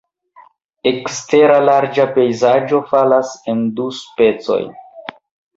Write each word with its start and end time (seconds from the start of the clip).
Ekstera 0.91 1.57
larĝa 1.67 2.07
pejzaĝo 2.17 2.79
falas 2.95 3.35
en 3.55 3.63
du 3.81 3.87
specojn. 4.03 4.73